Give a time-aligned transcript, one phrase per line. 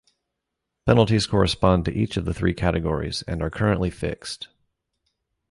[0.87, 4.47] Penalties correspond to each of the three categories and are currently fixed.